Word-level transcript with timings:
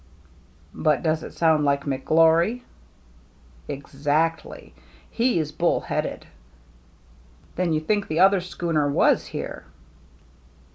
"But 0.89 1.03
does 1.03 1.21
it 1.21 1.35
sound 1.35 1.63
like 1.63 1.83
McGlory?"" 1.83 2.63
Exactly. 3.77 4.73
He's 5.11 5.51
bull 5.51 5.81
headed." 5.81 6.25
"Then 7.55 7.71
you 7.71 7.81
think 7.81 8.07
the 8.07 8.15
ether 8.17 8.41
schooner 8.41 8.89
was 8.89 9.27
here?" 9.27 9.65